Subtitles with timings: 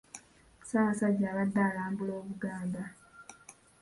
[0.61, 2.83] Ssaabasajja abadde alambula Obuganda.